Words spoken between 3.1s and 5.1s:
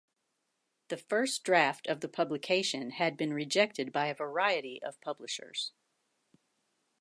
been rejected by a variety of